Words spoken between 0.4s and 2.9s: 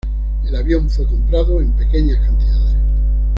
El avión fue comprado en pequeñas cantidades.